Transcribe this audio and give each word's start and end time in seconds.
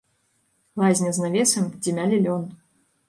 Лазня 0.83 1.11
з 1.17 1.25
навесам, 1.25 1.67
дзе 1.81 1.95
мялі 1.99 2.17
лён. 2.25 2.43